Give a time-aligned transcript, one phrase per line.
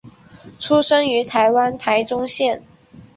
[0.57, 2.63] 出生于台湾台中县。